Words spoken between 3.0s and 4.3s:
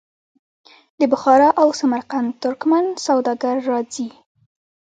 سوداګر راځي.